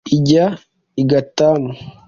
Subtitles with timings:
[0.17, 0.45] ijya
[1.01, 1.69] i gatamu.